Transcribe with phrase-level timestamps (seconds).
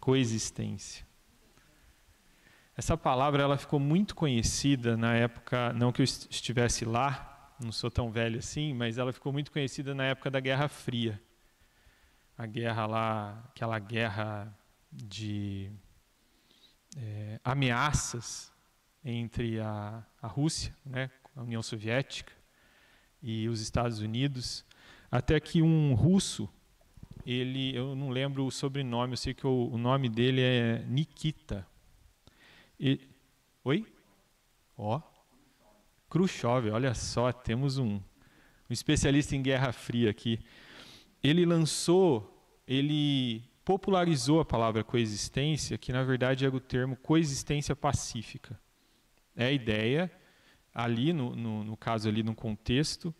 [0.00, 1.06] Coexistência.
[2.76, 7.90] Essa palavra ela ficou muito conhecida na época, não que eu estivesse lá, não sou
[7.90, 11.20] tão velho assim, mas ela ficou muito conhecida na época da Guerra Fria.
[12.36, 14.56] A guerra lá, aquela guerra
[14.92, 15.72] de
[16.96, 18.52] é, ameaças
[19.04, 22.32] entre a, a Rússia, né, a União Soviética,
[23.22, 24.64] e os Estados Unidos,
[25.10, 26.48] até que um russo,
[27.26, 31.66] ele, eu não lembro o sobrenome, eu sei que o, o nome dele é Nikita.
[32.78, 33.00] E,
[33.64, 33.86] oi?
[34.76, 35.00] Ó,
[36.08, 38.00] Khrushchev, olha só, temos um, um
[38.70, 40.38] especialista em Guerra Fria aqui.
[41.22, 48.58] Ele lançou, ele popularizou a palavra coexistência, que na verdade é o termo coexistência pacífica.
[49.36, 50.10] É a ideia
[50.72, 53.14] ali, no, no, no caso ali no contexto,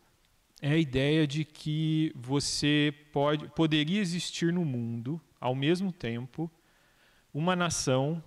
[0.61, 6.51] é a ideia de que você pode, poderia existir no mundo, ao mesmo tempo,
[7.33, 8.23] uma nação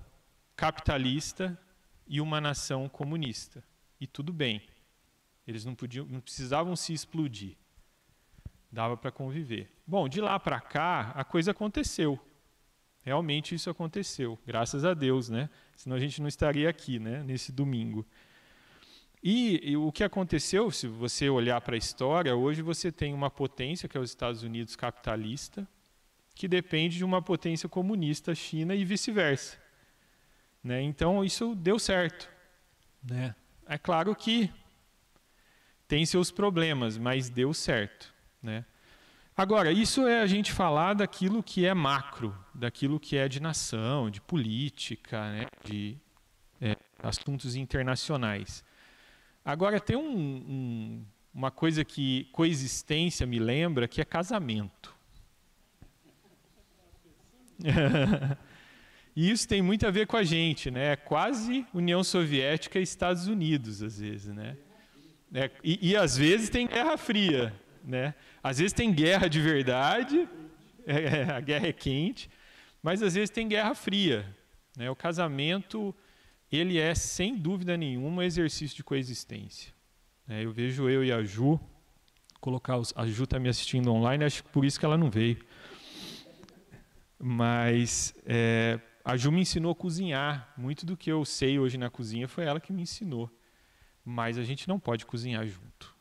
[0.56, 1.60] capitalista
[2.08, 3.64] e uma nação comunista.
[4.00, 4.62] E tudo bem.
[5.46, 7.58] Eles não, podiam, não precisavam se explodir.
[8.72, 9.70] Dava para conviver.
[9.86, 12.20] Bom, de lá para cá, a coisa aconteceu.
[13.04, 15.50] Realmente isso aconteceu, graças a Deus, né?
[15.76, 18.06] Senão a gente não estaria aqui, né, nesse domingo.
[19.24, 23.30] E, e, o que aconteceu, se você olhar para a história, hoje você tem uma
[23.30, 25.68] potência, que é os Estados Unidos capitalista,
[26.34, 29.58] que depende de uma potência comunista, China, e vice-versa.
[30.64, 30.82] Né?
[30.82, 32.28] Então, isso deu certo.
[33.04, 33.36] Né?
[33.68, 34.52] É claro que
[35.88, 38.12] tem seus problemas, mas deu certo.
[38.42, 38.66] Né?
[39.38, 44.10] Agora, isso é a gente falar daquilo que é macro, daquilo que é de nação,
[44.10, 45.46] de política, né?
[45.64, 45.96] de
[46.60, 48.64] é, assuntos internacionais.
[49.44, 54.96] Agora, tem um, um, uma coisa que coexistência me lembra, que é casamento.
[59.16, 60.94] e isso tem muito a ver com a gente, né?
[60.94, 64.58] É quase União Soviética e Estados Unidos, às vezes, né?
[65.34, 67.54] É, e, e, às vezes tem Guerra Fria,
[67.84, 68.14] né?
[68.44, 70.28] Às vezes tem guerra de verdade,
[70.86, 72.30] é, a guerra é quente,
[72.84, 74.26] mas às vezes tem Guerra Fria.
[74.78, 74.90] Né?
[74.90, 75.96] O casamento
[76.52, 79.74] ele é, sem dúvida nenhuma, um exercício de coexistência.
[80.28, 81.60] É, eu vejo eu e a Ju,
[82.40, 85.10] colocar os, a Ju está me assistindo online, acho que por isso que ela não
[85.10, 85.44] veio.
[87.18, 90.54] Mas é, a Ju me ensinou a cozinhar.
[90.58, 93.30] Muito do que eu sei hoje na cozinha foi ela que me ensinou.
[94.04, 95.96] Mas a gente não pode cozinhar junto.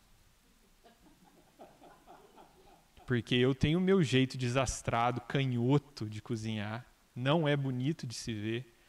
[3.07, 6.87] Porque eu tenho o meu jeito desastrado, canhoto de cozinhar.
[7.15, 8.80] Não é bonito de se ver.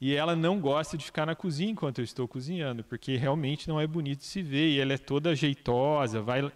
[0.00, 3.78] E ela não gosta de ficar na cozinha enquanto eu estou cozinhando, porque realmente não
[3.78, 4.70] é bonito se ver.
[4.70, 6.50] E ela é toda jeitosa, vai,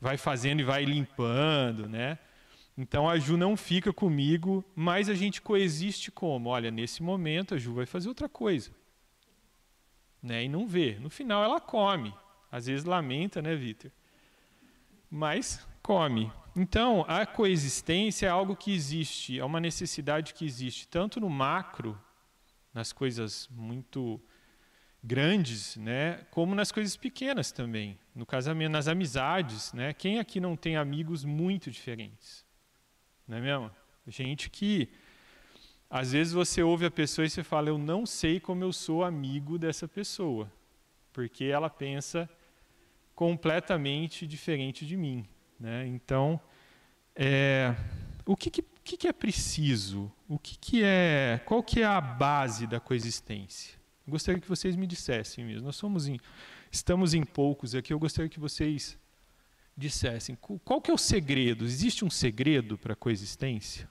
[0.00, 2.18] vai fazendo e vai limpando, né?
[2.76, 6.48] Então a Ju não fica comigo, mas a gente coexiste como?
[6.48, 8.70] Olha, nesse momento a Ju vai fazer outra coisa.
[10.20, 10.44] Né?
[10.44, 10.96] E não vê.
[11.00, 12.12] No final ela come.
[12.50, 13.90] Às vezes lamenta, né, Vitor?
[15.10, 16.32] Mas come.
[16.56, 21.98] Então, a coexistência é algo que existe, é uma necessidade que existe tanto no macro
[22.78, 24.20] nas coisas muito
[25.02, 29.92] grandes, né, como nas coisas pequenas também, no casamento, nas amizades, né?
[29.92, 32.44] Quem aqui não tem amigos muito diferentes?
[33.26, 33.70] Não é mesmo?
[34.06, 34.88] Gente que
[35.90, 39.02] às vezes você ouve a pessoa e você fala, eu não sei como eu sou
[39.02, 40.48] amigo dessa pessoa,
[41.12, 42.30] porque ela pensa
[43.12, 45.26] completamente diferente de mim,
[45.58, 45.84] né?
[45.84, 46.40] Então,
[47.16, 47.74] é,
[48.24, 50.10] o que, que que, que é preciso?
[50.28, 51.40] O que, que é?
[51.46, 53.74] Qual que é a base da coexistência?
[54.06, 55.64] Eu gostaria que vocês me dissessem mesmo.
[55.64, 56.20] Nós somos em,
[56.70, 57.92] estamos em poucos aqui.
[57.94, 58.98] Eu gostaria que vocês
[59.74, 61.64] dissessem qual que é o segredo?
[61.64, 63.88] Existe um segredo para a coexistência?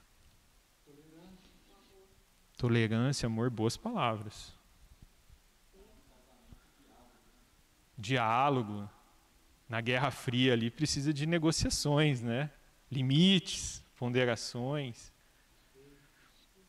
[2.56, 4.52] Tolerância, amor, boas palavras.
[7.96, 8.88] Diálogo.
[9.68, 12.50] Na Guerra Fria ali precisa de negociações, né?
[12.90, 15.12] Limites ponderações,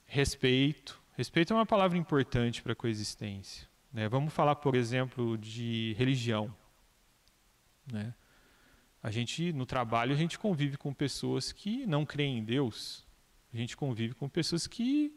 [0.09, 1.01] respeito.
[1.15, 3.67] Respeito é uma palavra importante para a coexistência.
[3.93, 4.07] Né?
[4.09, 6.53] Vamos falar, por exemplo, de religião.
[7.91, 8.13] Né?
[9.01, 13.05] A gente, no trabalho, a gente convive com pessoas que não creem em Deus.
[13.53, 15.15] A gente convive com pessoas que,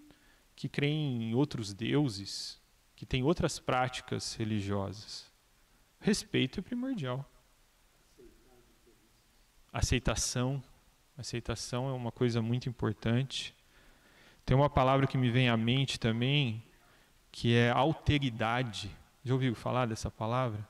[0.55, 2.61] que creem em outros deuses,
[2.95, 5.31] que têm outras práticas religiosas.
[6.01, 7.29] Respeito é primordial.
[9.73, 10.63] Aceitação
[11.17, 13.55] Aceitação é uma coisa muito importante.
[14.45, 16.63] Tem uma palavra que me vem à mente também,
[17.31, 18.91] que é alteridade.
[19.25, 20.67] Já ouviu falar dessa palavra?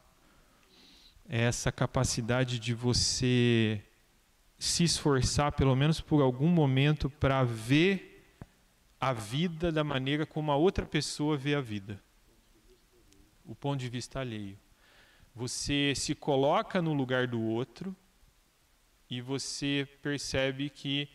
[1.29, 3.83] É essa capacidade de você
[4.59, 8.39] se esforçar, pelo menos por algum momento, para ver
[9.01, 12.01] a vida da maneira como a outra pessoa vê a vida.
[13.45, 14.57] O ponto de vista alheio.
[15.35, 17.97] Você se coloca no lugar do outro
[19.11, 21.09] e você percebe que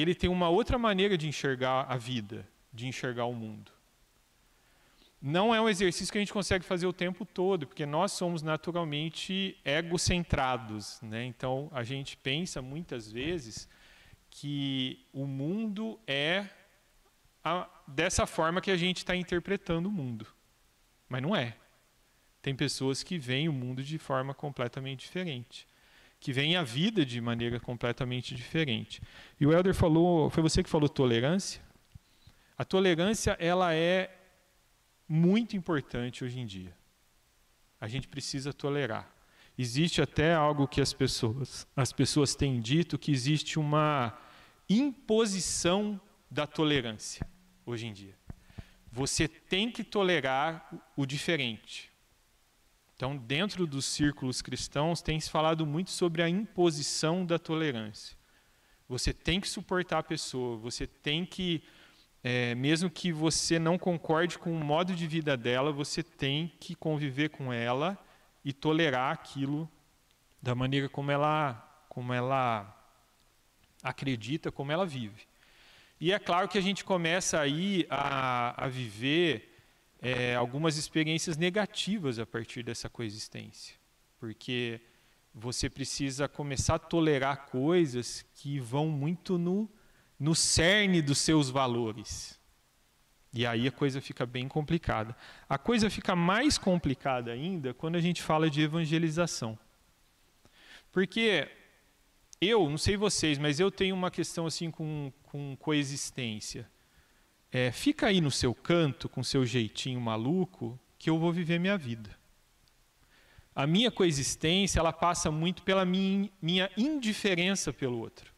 [0.00, 3.72] ele tem uma outra maneira de enxergar a vida, de enxergar o mundo.
[5.20, 8.40] Não é um exercício que a gente consegue fazer o tempo todo, porque nós somos
[8.40, 11.00] naturalmente egocentrados.
[11.02, 11.24] Né?
[11.24, 13.68] Então, a gente pensa muitas vezes
[14.30, 16.46] que o mundo é
[17.42, 20.26] a, dessa forma que a gente está interpretando o mundo.
[21.08, 21.56] Mas não é.
[22.40, 25.66] Tem pessoas que veem o mundo de forma completamente diferente,
[26.20, 29.00] que veem a vida de maneira completamente diferente.
[29.38, 31.62] E o Elder falou, foi você que falou tolerância?
[32.56, 34.14] A tolerância ela é
[35.08, 36.76] muito importante hoje em dia.
[37.80, 39.08] A gente precisa tolerar.
[39.56, 44.16] Existe até algo que as pessoas, as pessoas têm dito que existe uma
[44.68, 46.00] imposição
[46.30, 47.26] da tolerância
[47.64, 48.16] hoje em dia.
[48.90, 51.90] Você tem que tolerar o diferente.
[52.98, 58.18] Então, dentro dos círculos cristãos, tem se falado muito sobre a imposição da tolerância.
[58.88, 61.62] Você tem que suportar a pessoa, você tem que,
[62.24, 66.74] é, mesmo que você não concorde com o modo de vida dela, você tem que
[66.74, 67.96] conviver com ela
[68.44, 69.70] e tolerar aquilo
[70.42, 72.76] da maneira como ela, como ela
[73.80, 75.22] acredita, como ela vive.
[76.00, 79.47] E é claro que a gente começa aí a, a viver
[80.00, 83.74] é, algumas experiências negativas a partir dessa coexistência,
[84.18, 84.80] porque
[85.34, 89.68] você precisa começar a tolerar coisas que vão muito no,
[90.18, 92.38] no cerne dos seus valores.
[93.32, 95.14] E aí a coisa fica bem complicada.
[95.48, 99.58] A coisa fica mais complicada ainda quando a gente fala de evangelização.
[100.90, 101.48] Porque
[102.40, 106.68] eu, não sei vocês, mas eu tenho uma questão assim com, com coexistência.
[107.50, 111.78] É, fica aí no seu canto, com seu jeitinho maluco, que eu vou viver minha
[111.78, 112.16] vida.
[113.54, 118.32] A minha coexistência, ela passa muito pela minha, indiferença pelo outro.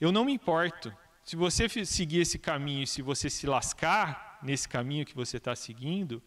[0.00, 0.92] Eu não me importo.
[1.24, 6.22] Se você seguir esse caminho, se você se lascar nesse caminho que você está seguindo,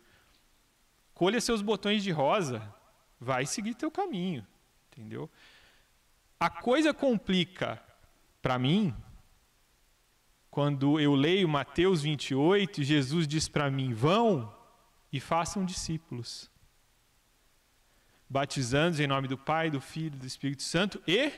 [1.13, 2.73] colha seus botões de rosa,
[3.19, 4.45] vai seguir teu caminho,
[4.91, 5.29] entendeu?
[6.39, 7.83] A coisa complica
[8.41, 8.95] para mim
[10.51, 14.53] quando eu leio Mateus 28, Jesus diz para mim: vão
[15.11, 16.51] e façam discípulos,
[18.29, 21.31] batizando-os em nome do Pai, do Filho e do Espírito Santo e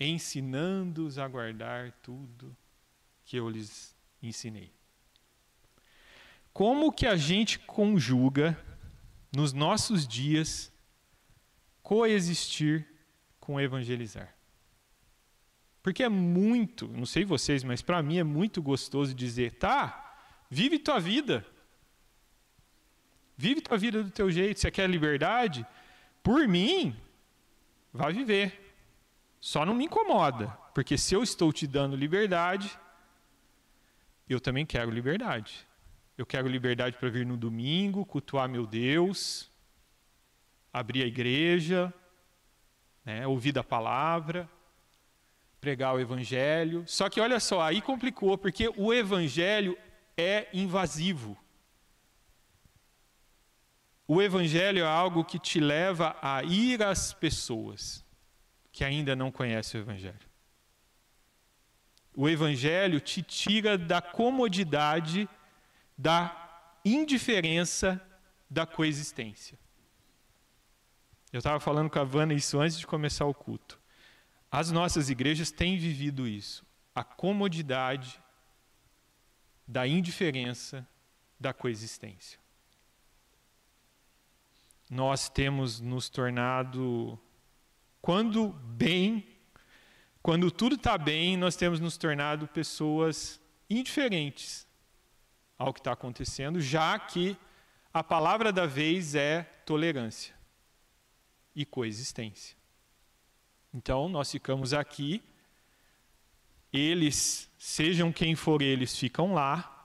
[0.00, 2.56] ensinando-os a guardar tudo
[3.26, 4.72] que eu lhes ensinei.
[6.54, 8.58] Como que a gente conjuga
[9.30, 10.72] nos nossos dias
[11.82, 12.86] coexistir
[13.38, 14.34] com evangelizar.
[15.82, 20.14] Porque é muito, não sei vocês, mas para mim é muito gostoso dizer, tá,
[20.50, 21.46] vive tua vida.
[23.36, 24.60] Vive tua vida do teu jeito.
[24.60, 25.66] Você quer liberdade?
[26.22, 26.94] Por mim,
[27.92, 28.74] vai viver.
[29.40, 32.78] Só não me incomoda, porque se eu estou te dando liberdade,
[34.28, 35.66] eu também quero liberdade.
[36.18, 39.50] Eu quero liberdade para vir no domingo, cultuar meu Deus,
[40.70, 41.92] abrir a igreja,
[43.02, 44.46] né, ouvir a palavra,
[45.60, 46.84] pregar o evangelho.
[46.86, 49.76] Só que olha só, aí complicou, porque o evangelho
[50.16, 51.36] é invasivo.
[54.06, 58.04] O evangelho é algo que te leva a ir às pessoas
[58.72, 60.30] que ainda não conhecem o evangelho.
[62.14, 65.28] O evangelho te tira da comodidade,
[65.96, 66.36] da
[66.84, 68.00] indiferença
[68.48, 69.58] da coexistência.
[71.32, 73.79] Eu estava falando com a Vana isso antes de começar o culto.
[74.50, 76.66] As nossas igrejas têm vivido isso.
[76.94, 78.20] A comodidade
[79.66, 80.86] da indiferença
[81.38, 82.38] da coexistência.
[84.90, 87.16] Nós temos nos tornado,
[88.02, 89.24] quando bem,
[90.20, 93.40] quando tudo está bem, nós temos nos tornado pessoas
[93.70, 94.66] indiferentes
[95.56, 97.36] ao que está acontecendo, já que
[97.94, 100.34] a palavra da vez é tolerância
[101.54, 102.59] e coexistência.
[103.72, 105.22] Então, nós ficamos aqui,
[106.72, 109.76] eles, sejam quem for eles, ficam lá,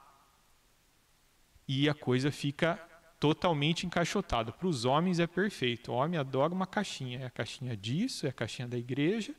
[1.68, 2.76] e a coisa fica
[3.18, 4.52] totalmente encaixotada.
[4.52, 5.90] Para os homens é perfeito.
[5.90, 7.20] O homem adora uma caixinha.
[7.20, 9.34] É a caixinha disso, é a caixinha da igreja,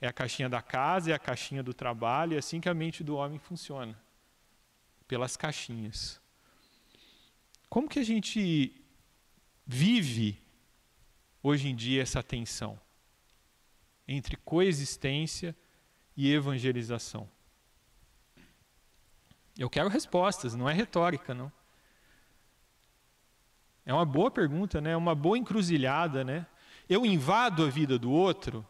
[0.00, 2.34] é a caixinha da casa, é a caixinha do trabalho.
[2.34, 3.98] É assim que a mente do homem funciona.
[5.08, 6.20] Pelas caixinhas.
[7.68, 8.74] Como que a gente
[9.66, 10.38] vive
[11.42, 12.78] hoje em dia essa tensão
[14.06, 15.56] entre coexistência
[16.16, 17.28] e evangelização.
[19.58, 21.50] Eu quero respostas, não é retórica, não.
[23.86, 24.96] É uma boa pergunta, né?
[24.96, 26.46] Uma boa encruzilhada, né?
[26.88, 28.66] Eu invado a vida do outro,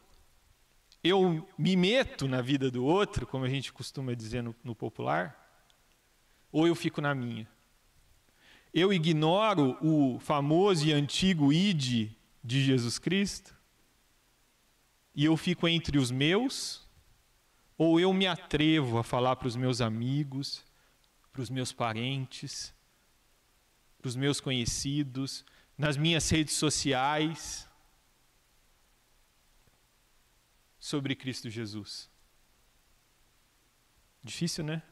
[1.03, 5.38] eu me meto na vida do outro, como a gente costuma dizer no, no popular,
[6.50, 7.49] ou eu fico na minha?
[8.73, 12.11] Eu ignoro o famoso e antigo id
[12.43, 13.53] de Jesus Cristo?
[15.14, 16.85] E eu fico entre os meus?
[17.78, 20.64] Ou eu me atrevo a falar para os meus amigos,
[21.33, 22.75] para os meus parentes,
[23.99, 25.44] para os meus conhecidos,
[25.76, 27.68] nas minhas redes sociais,
[30.78, 32.11] sobre Cristo Jesus?
[34.23, 34.83] Difícil, né?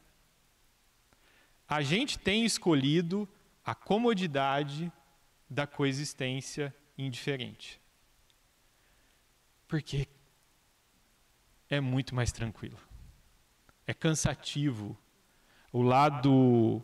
[1.67, 3.27] A gente tem escolhido
[3.63, 4.91] a comodidade
[5.49, 7.82] da coexistência indiferente.
[9.73, 10.07] Porque
[11.67, 12.77] é muito mais tranquilo.
[13.87, 14.95] É cansativo
[15.71, 16.79] o lado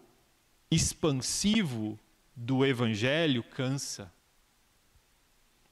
[0.71, 1.99] expansivo
[2.35, 4.11] do evangelho cansa.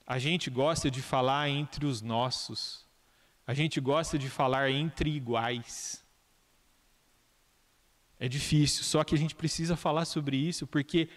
[0.06, 2.86] A gente gosta de falar entre os nossos.
[3.48, 6.06] A gente gosta de falar entre iguais.
[8.20, 11.10] É difícil, só que a gente precisa falar sobre isso porque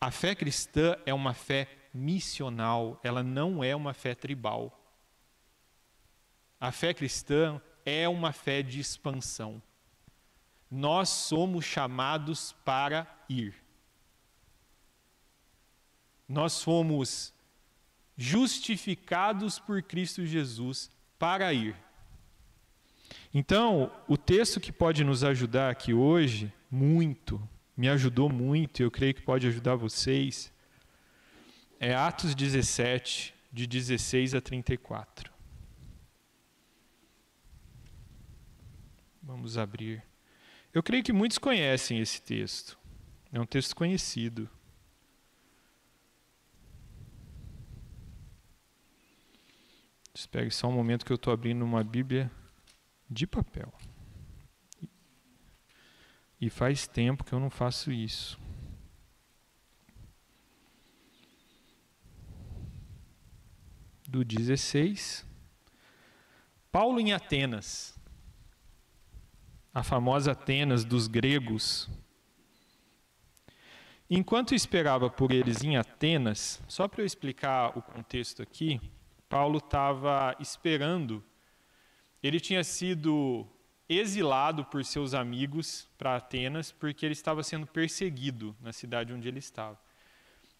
[0.00, 4.78] a fé cristã é uma fé missional, ela não é uma fé tribal.
[6.62, 9.60] A fé cristã é uma fé de expansão
[10.72, 13.54] nós somos chamados para ir.
[16.26, 17.34] Nós fomos
[18.16, 21.76] justificados por Cristo Jesus para ir.
[23.34, 28.90] Então, o texto que pode nos ajudar aqui hoje, muito, me ajudou muito, e eu
[28.90, 30.50] creio que pode ajudar vocês,
[31.78, 35.31] é Atos 17, de 16 a 34.
[39.32, 40.04] Vamos abrir.
[40.74, 42.78] Eu creio que muitos conhecem esse texto.
[43.32, 44.46] É um texto conhecido.
[50.14, 52.30] Espere só um momento que eu estou abrindo uma Bíblia
[53.08, 53.72] de papel.
[56.38, 58.38] E faz tempo que eu não faço isso.
[64.06, 65.24] Do 16.
[66.70, 67.91] Paulo em Atenas
[69.74, 71.88] a famosa Atenas dos gregos.
[74.10, 78.78] Enquanto esperava por eles em Atenas, só para eu explicar o contexto aqui,
[79.28, 81.24] Paulo estava esperando.
[82.22, 83.46] Ele tinha sido
[83.88, 89.38] exilado por seus amigos para Atenas porque ele estava sendo perseguido na cidade onde ele
[89.38, 89.78] estava.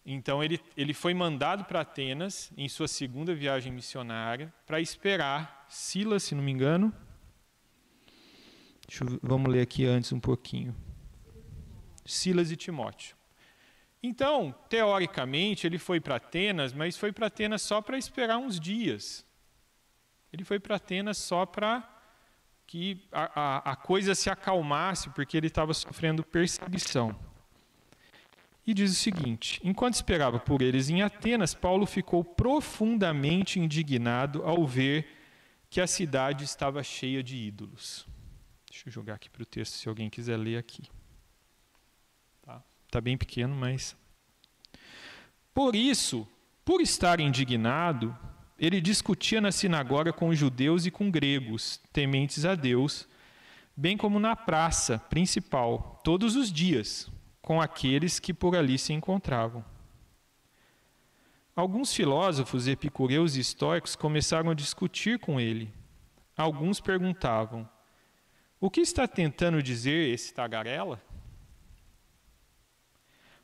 [0.03, 6.23] Então ele, ele foi mandado para Atenas em sua segunda viagem missionária para esperar Silas,
[6.23, 6.93] se não me engano,
[8.89, 10.75] eu, vamos ler aqui antes um pouquinho.
[12.05, 13.15] Silas e Timóteo.
[14.01, 19.25] Então, teoricamente, ele foi para Atenas, mas foi para Atenas só para esperar uns dias.
[20.31, 21.89] Ele foi para Atenas só para
[22.67, 27.15] que a, a, a, coisa se acalmasse, porque ele estava sofrendo perseguição.
[28.65, 34.65] E diz o seguinte: enquanto esperava por eles em Atenas, Paulo ficou profundamente indignado ao
[34.65, 35.07] ver
[35.69, 38.07] que a cidade estava cheia de ídolos.
[38.73, 40.81] Deixa eu jogar aqui para o texto se alguém quiser ler aqui.
[42.41, 43.95] Tá, tá bem pequeno, mas.
[45.53, 46.27] Por isso,
[46.65, 48.17] por estar indignado,
[48.57, 53.07] ele discutia na sinagoga com judeus e com gregos, tementes a Deus,
[53.77, 57.11] bem como na praça principal, todos os dias,
[57.43, 59.63] com aqueles que por ali se encontravam.
[61.55, 65.71] Alguns filósofos epicureus e estoicos começaram a discutir com ele.
[66.35, 67.69] Alguns perguntavam:
[68.63, 71.03] o que está tentando dizer esse tagarela?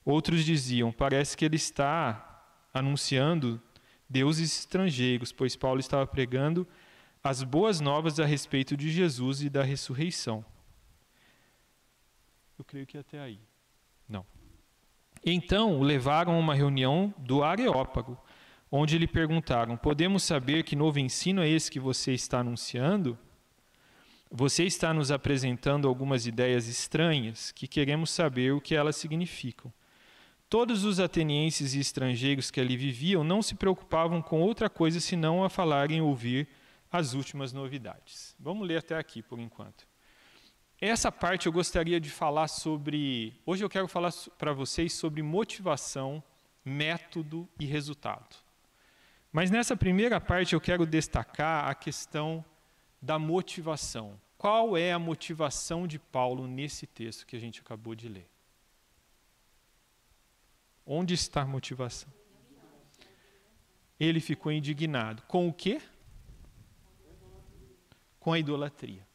[0.06, 2.42] Outros diziam: parece que ele está
[2.74, 3.62] anunciando
[4.10, 6.66] deuses estrangeiros, pois Paulo estava pregando
[7.22, 10.46] as boas novas a respeito de Jesus e da ressurreição.
[12.58, 13.42] Eu creio que até aí.
[14.08, 14.26] Não.
[15.22, 18.18] Então o levaram a uma reunião do Areópago,
[18.72, 23.20] onde lhe perguntaram: Podemos saber que novo ensino é esse que você está anunciando?
[24.32, 29.74] Você está nos apresentando algumas ideias estranhas que queremos saber o que elas significam.
[30.48, 35.44] Todos os atenienses e estrangeiros que ali viviam não se preocupavam com outra coisa senão
[35.44, 36.48] a falar e ouvir
[36.92, 38.36] as últimas novidades.
[38.40, 39.88] Vamos ler até aqui por enquanto.
[40.80, 43.34] Essa parte eu gostaria de falar sobre.
[43.46, 46.24] Hoje eu quero falar para vocês sobre motivação,
[46.64, 48.36] método e resultado.
[49.32, 52.46] Mas nessa primeira parte eu quero destacar a questão
[53.02, 54.20] da motivação.
[54.38, 58.30] Qual é a motivação de Paulo nesse texto que a gente acabou de ler?
[60.86, 62.12] Onde está a motivação?
[64.00, 65.22] Ele ficou indignado.
[65.24, 65.82] Com o quê?
[68.20, 69.06] Com a idolatria.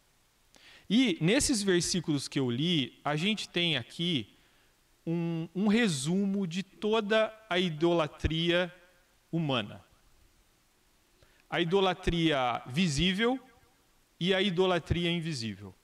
[0.89, 4.37] E nesses versículos que eu li, a gente tem aqui
[5.07, 8.73] um, um resumo de toda a idolatria
[9.33, 9.83] humana.
[11.49, 13.41] A idolatria visível
[14.19, 15.75] e a idolatria invisível.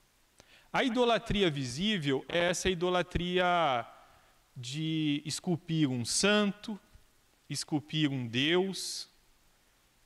[0.73, 3.87] A idolatria visível é essa idolatria
[4.57, 6.79] de esculpir um santo,
[7.49, 9.09] esculpir um Deus,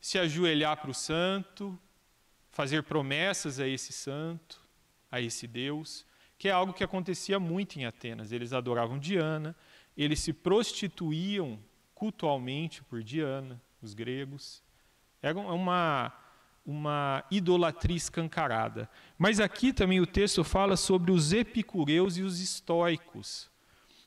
[0.00, 1.78] se ajoelhar para o santo,
[2.50, 4.60] fazer promessas a esse santo,
[5.10, 6.06] a esse Deus,
[6.38, 8.32] que é algo que acontecia muito em Atenas.
[8.32, 9.54] Eles adoravam Diana,
[9.96, 11.58] eles se prostituíam
[11.94, 14.62] cultualmente por Diana, os gregos.
[15.20, 16.12] Era uma,
[16.64, 18.88] uma idolatria escancarada.
[19.18, 23.50] Mas aqui também o texto fala sobre os epicureus e os estoicos.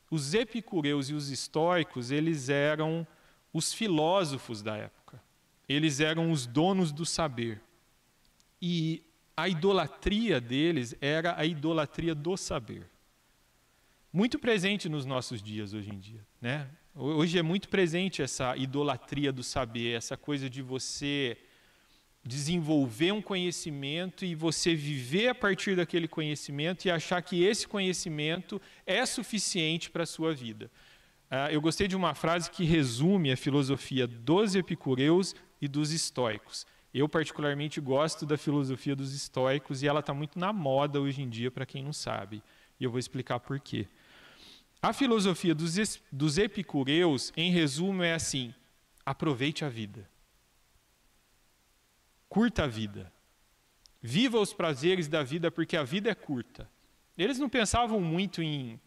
[0.09, 3.05] Os epicureus e os estoicos, eles eram
[3.53, 5.21] os filósofos da época.
[5.67, 7.61] Eles eram os donos do saber.
[8.61, 9.03] E
[9.35, 12.89] a idolatria deles era a idolatria do saber.
[14.11, 16.67] Muito presente nos nossos dias hoje em dia, né?
[16.95, 21.37] Hoje é muito presente essa idolatria do saber, essa coisa de você
[22.27, 28.61] desenvolver um conhecimento e você viver a partir daquele conhecimento e achar que esse conhecimento
[28.85, 30.69] é suficiente para a sua vida.
[31.31, 36.65] Uh, eu gostei de uma frase que resume a filosofia dos epicureus e dos estoicos.
[36.93, 41.29] Eu, particularmente, gosto da filosofia dos estoicos e ela está muito na moda hoje em
[41.29, 42.41] dia, para quem não sabe.
[42.79, 43.87] E eu vou explicar por quê.
[44.81, 48.53] A filosofia dos, dos epicureus, em resumo, é assim:
[49.05, 50.09] aproveite a vida.
[52.29, 53.11] Curta a vida.
[54.01, 56.69] Viva os prazeres da vida, porque a vida é curta.
[57.17, 58.79] Eles não pensavam muito em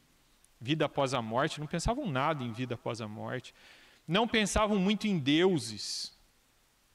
[0.61, 3.55] vida após a morte, não pensavam nada em vida após a morte.
[4.07, 6.17] Não pensavam muito em deuses.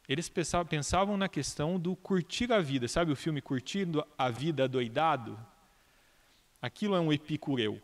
[0.08, 2.88] Eles pensavam, pensavam na questão do curtir a vida.
[2.88, 5.38] Sabe o filme Curtindo a Vida Doidado?
[6.62, 7.82] Aquilo é um epicureu.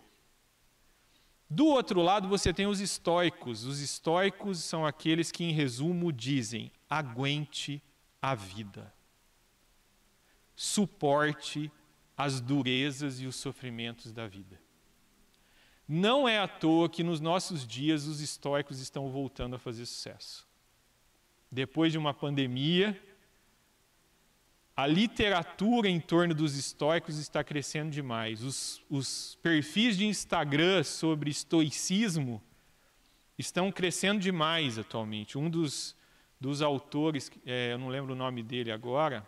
[1.49, 3.65] Do outro lado, você tem os estoicos.
[3.65, 7.81] Os estoicos são aqueles que, em resumo, dizem: aguente
[8.21, 8.93] a vida.
[10.55, 11.71] Suporte
[12.15, 14.59] as durezas e os sofrimentos da vida.
[15.87, 20.47] Não é à toa que nos nossos dias os estoicos estão voltando a fazer sucesso.
[21.51, 22.97] Depois de uma pandemia,
[24.75, 28.41] a literatura em torno dos estoicos está crescendo demais.
[28.41, 32.41] Os, os perfis de Instagram sobre estoicismo
[33.37, 35.37] estão crescendo demais atualmente.
[35.37, 35.95] Um dos
[36.41, 39.23] dos autores, é, eu não lembro o nome dele agora,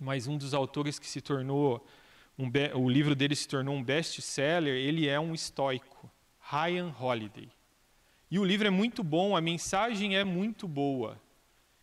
[0.00, 1.86] mas um dos autores que se tornou,
[2.38, 7.50] um o livro dele se tornou um best-seller, ele é um estoico, Ryan Holiday.
[8.30, 11.20] E o livro é muito bom, a mensagem é muito boa.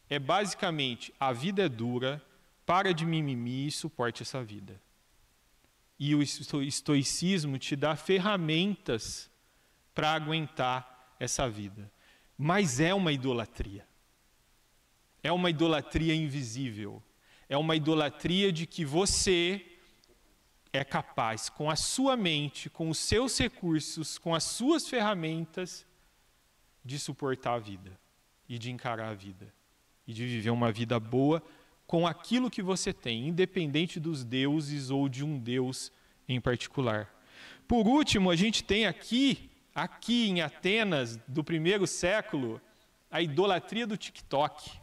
[0.10, 2.19] É basicamente, a vida é dura,
[2.65, 4.82] para de mimimi e suporte essa vida.
[6.00, 9.30] E o estoicismo te dá ferramentas
[9.93, 11.91] para aguentar essa vida.
[12.36, 13.86] Mas é uma idolatria.
[15.24, 17.02] É uma idolatria invisível.
[17.50, 19.66] É uma idolatria de que você
[20.72, 25.86] é capaz, com a sua mente, com os seus recursos, com as suas ferramentas,
[26.84, 27.98] de suportar a vida
[28.50, 29.54] e de encarar a vida
[30.06, 31.42] e de viver uma vida boa
[31.88, 35.92] com aquilo que você tem, independente dos deuses ou de um deus
[36.28, 37.08] em particular.
[37.68, 42.60] Por último, a gente tem aqui, aqui em Atenas, do primeiro século,
[43.10, 44.83] a idolatria do TikTok.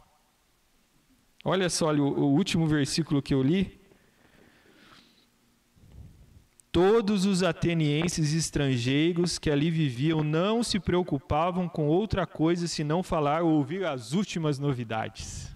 [1.43, 3.79] Olha só o, o último versículo que eu li.
[6.71, 13.41] Todos os atenienses estrangeiros que ali viviam não se preocupavam com outra coisa senão falar
[13.41, 15.53] ou ouvir as últimas novidades.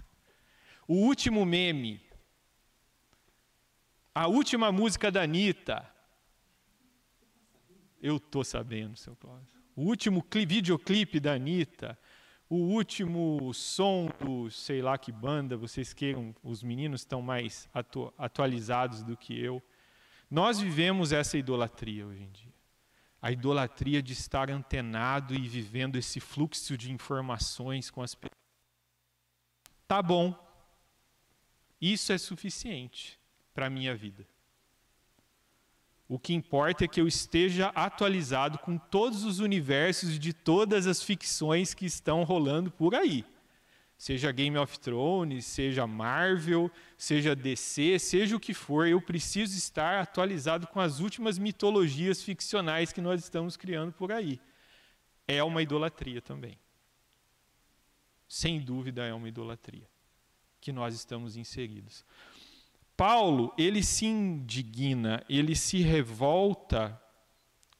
[0.86, 2.00] O último meme,
[4.14, 5.88] a última música da Anitta.
[8.02, 9.54] Eu tô sabendo, seu Cláudio.
[9.74, 11.98] O último videoclipe da Anitta
[12.48, 18.12] o último som do sei lá que banda, vocês queiram, os meninos estão mais atu
[18.16, 19.62] atualizados do que eu.
[20.30, 22.54] Nós vivemos essa idolatria hoje em dia.
[23.20, 28.36] A idolatria de estar antenado e vivendo esse fluxo de informações com as pessoas.
[29.88, 30.34] Tá bom.
[31.80, 33.18] Isso é suficiente
[33.52, 34.26] para a minha vida.
[36.08, 41.02] O que importa é que eu esteja atualizado com todos os universos de todas as
[41.02, 43.24] ficções que estão rolando por aí.
[43.98, 50.00] Seja Game of Thrones, seja Marvel, seja DC, seja o que for, eu preciso estar
[50.00, 54.38] atualizado com as últimas mitologias ficcionais que nós estamos criando por aí.
[55.26, 56.58] É uma idolatria também.
[58.28, 59.88] Sem dúvida é uma idolatria
[60.60, 62.04] que nós estamos inseridos.
[62.96, 67.00] Paulo, ele se indigna, ele se revolta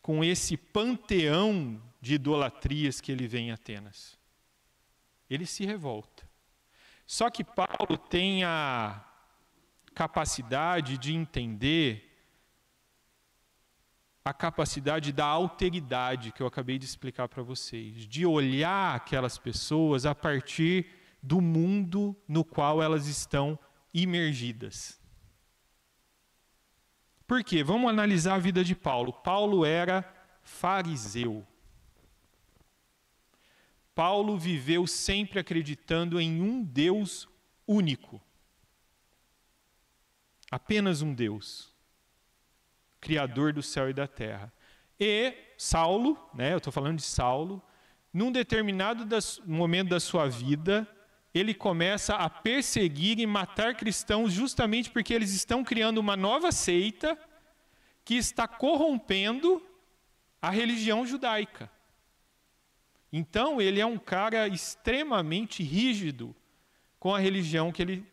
[0.03, 4.19] com esse panteão de idolatrias que ele vê em Atenas.
[5.29, 6.29] Ele se revolta.
[7.07, 9.05] Só que Paulo tem a
[9.95, 12.07] capacidade de entender
[14.25, 20.05] a capacidade da alteridade que eu acabei de explicar para vocês, de olhar aquelas pessoas
[20.05, 20.87] a partir
[21.23, 23.59] do mundo no qual elas estão
[23.95, 25.01] imergidas.
[27.27, 27.63] Por quê?
[27.63, 29.13] Vamos analisar a vida de Paulo.
[29.13, 30.05] Paulo era
[30.43, 31.47] fariseu.
[33.95, 37.29] Paulo viveu sempre acreditando em um Deus
[37.67, 38.21] único.
[40.51, 41.75] Apenas um Deus,
[43.01, 44.53] Criador do céu e da terra.
[45.01, 47.63] E Saulo, né, eu estou falando de Saulo,
[48.13, 50.87] num determinado das, momento da sua vida,
[51.37, 57.19] ele começa a perseguir e matar cristãos justamente porque eles estão criando uma nova seita
[58.05, 59.63] que está corrompendo
[60.41, 61.71] a religião judaica.
[63.13, 66.35] Então, ele é um cara extremamente rígido
[66.99, 68.07] com a religião que ele,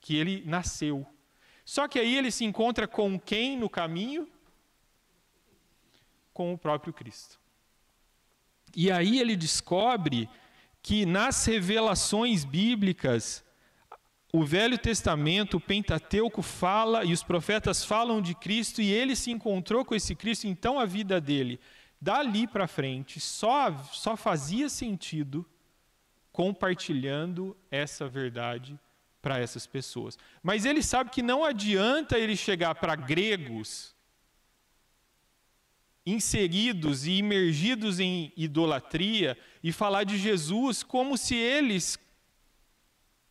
[0.00, 1.06] que ele nasceu.
[1.64, 4.28] Só que aí ele se encontra com quem no caminho?
[6.32, 7.40] Com o próprio Cristo.
[8.74, 10.28] E aí ele descobre
[10.88, 13.44] que nas revelações bíblicas,
[14.32, 19.30] o Velho Testamento, o Pentateuco fala e os profetas falam de Cristo e ele se
[19.30, 21.60] encontrou com esse Cristo, então a vida dele,
[22.00, 25.44] dali para frente, só, só fazia sentido
[26.32, 28.80] compartilhando essa verdade
[29.20, 30.16] para essas pessoas.
[30.42, 33.94] Mas ele sabe que não adianta ele chegar para gregos
[36.10, 41.98] inseridos e imergidos em idolatria e falar de Jesus como se eles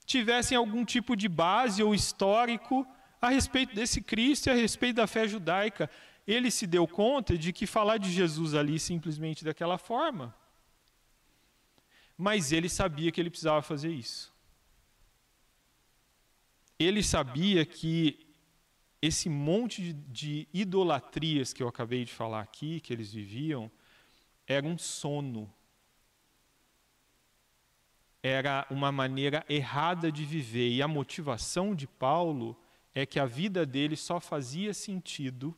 [0.06, 2.88] tivessem algum tipo de base ou histórico
[3.22, 5.90] a respeito desse Cristo e a respeito da fé judaica.
[6.26, 10.36] Ele se deu conta de que falar de Jesus ali simplesmente daquela forma.
[12.18, 14.34] Mas ele sabia que ele precisava fazer isso.
[16.78, 18.27] Ele sabia que
[19.08, 23.72] esse monte de, de, idolatrias que eu acabei de falar aqui, que eles viviam,
[24.46, 25.52] era um sono.
[28.22, 30.70] Era uma maneira errada de viver.
[30.70, 32.58] E a motivação de Paulo
[32.94, 35.56] é que a vida dele só fazia sentido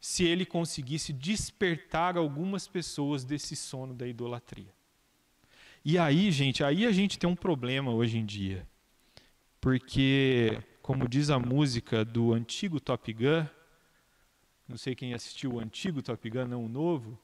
[0.00, 4.72] se ele conseguisse despertar algumas pessoas desse sono da idolatria.
[5.84, 8.66] E aí, gente, aí a gente tem um problema hoje em dia.
[9.60, 13.44] Porque como diz a música do antigo Top Gun,
[14.68, 17.18] não sei quem assistiu o antigo Top Gun, não o novo,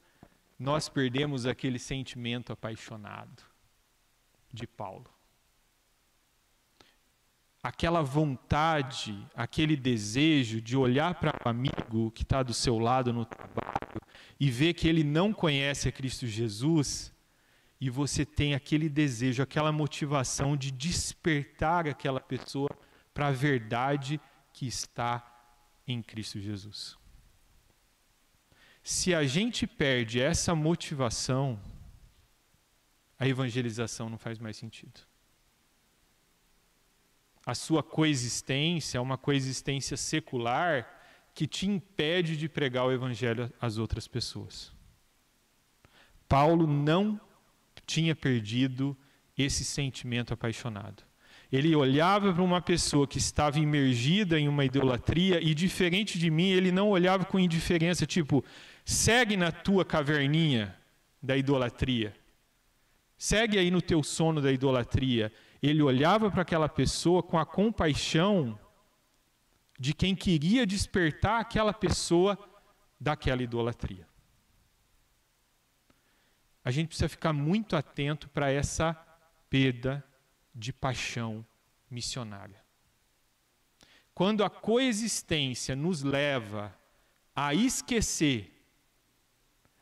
[0.59, 3.41] nós perdemos aquele sentimento apaixonado
[4.51, 5.09] de Paulo.
[7.63, 13.23] Aquela vontade, aquele desejo de olhar para o amigo que está do seu lado no
[13.23, 14.01] trabalho
[14.37, 17.13] e ver que ele não conhece a Cristo Jesus,
[17.79, 22.69] e você tem aquele desejo, aquela motivação de despertar aquela pessoa
[23.13, 24.19] para a verdade
[24.51, 25.23] que está
[25.87, 26.97] em Cristo Jesus.
[28.83, 31.59] Se a gente perde essa motivação,
[33.17, 34.99] a evangelização não faz mais sentido.
[37.45, 40.87] A sua coexistência é uma coexistência secular
[41.33, 44.71] que te impede de pregar o evangelho às outras pessoas.
[46.27, 47.19] Paulo não
[47.85, 48.97] tinha perdido
[49.37, 51.03] esse sentimento apaixonado.
[51.53, 56.49] Ele olhava para uma pessoa que estava imergida em uma idolatria e, diferente de mim,
[56.49, 58.43] ele não olhava com indiferença, tipo,
[58.83, 60.75] segue na tua caverninha
[61.21, 62.11] da idolatria.
[63.15, 65.31] Segue aí no teu sono da idolatria.
[65.61, 68.59] Ele olhava para aquela pessoa com a compaixão
[69.79, 72.35] de quem queria despertar aquela pessoa
[72.99, 74.07] daquela idolatria.
[76.65, 78.95] A gente precisa ficar muito atento para essa
[79.51, 80.03] perda
[80.53, 81.45] de paixão
[81.89, 82.61] missionária.
[84.13, 86.75] Quando a coexistência nos leva
[87.35, 88.51] a esquecer,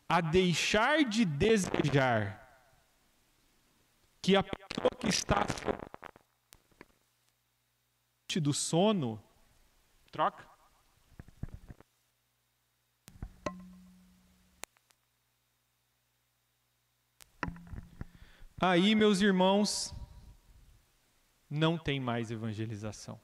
[0.08, 2.40] a deixar de desejar
[4.22, 5.46] que a pessoa que está
[8.40, 9.22] do sono
[10.10, 10.52] troca
[18.64, 19.92] Aí, meus irmãos,
[21.52, 23.20] não tem mais evangelização.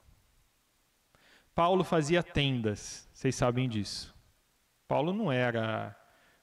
[1.55, 4.13] Paulo fazia tendas, vocês sabem disso.
[4.85, 5.95] Paulo não era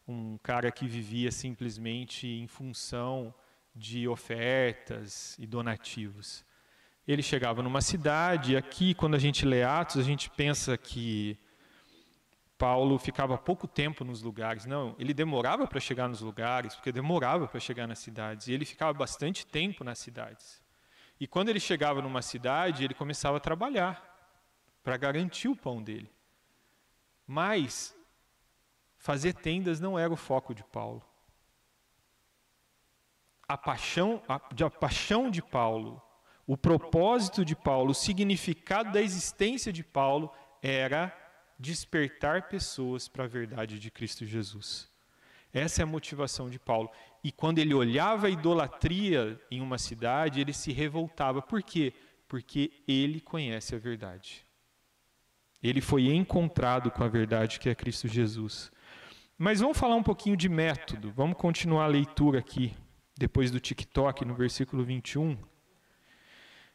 [0.09, 3.35] um cara que vivia simplesmente em função
[3.75, 6.45] de ofertas e donativos.
[7.07, 11.39] Ele chegava numa cidade, e aqui, quando a gente lê Atos, a gente pensa que
[12.57, 14.65] Paulo ficava pouco tempo nos lugares.
[14.65, 18.49] Não, ele demorava para chegar nos lugares, porque demorava para chegar nas cidades.
[18.49, 20.64] E ele ficava bastante tempo nas cidades.
[21.25, 24.05] E quando ele chegava numa cidade, ele começava a trabalhar
[24.83, 26.13] para garantir o pão dele.
[27.27, 27.97] Mas
[28.99, 31.03] fazer tendas não era o foco de Paulo.
[33.49, 36.03] A paixão, a, a paixão de Paulo
[36.47, 40.31] o propósito de Paulo, o significado da existência de Paulo
[40.63, 41.11] era
[41.59, 44.91] despertar pessoas para a verdade de Cristo Jesus.
[45.53, 46.91] Essa é a motivação de Paulo.
[47.25, 51.41] E quando ele olhava a idolatria em uma cidade, ele se revoltava.
[51.41, 51.95] Por quê?
[52.29, 54.45] Porque ele conhece a verdade.
[55.63, 58.71] Ele foi encontrado com a verdade que é Cristo Jesus.
[59.39, 61.11] Mas vamos falar um pouquinho de método.
[61.11, 62.75] Vamos continuar a leitura aqui,
[63.17, 65.39] depois do TikTok, no versículo 21.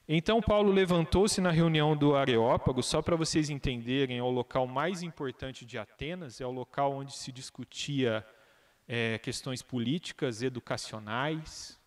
[0.07, 5.03] Então Paulo levantou-se na reunião do Areópago, só para vocês entenderem, é o local mais
[5.03, 8.25] importante de Atenas, é o local onde se discutia
[8.91, 11.80] é, questões políticas, educacionais.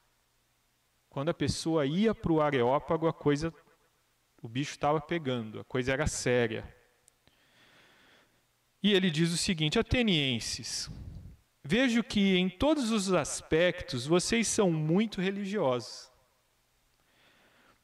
[1.10, 3.52] Quando a pessoa ia para o Areópago, a coisa,
[4.40, 6.64] o bicho estava pegando, a coisa era séria.
[8.80, 10.88] E ele diz o seguinte: Atenienses,
[11.64, 16.08] vejo que em todos os aspectos vocês são muito religiosos.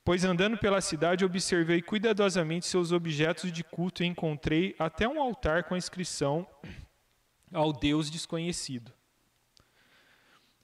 [0.05, 5.65] Pois andando pela cidade observei cuidadosamente seus objetos de culto e encontrei até um altar
[5.65, 6.47] com a inscrição
[7.53, 8.98] ao Deus desconhecido.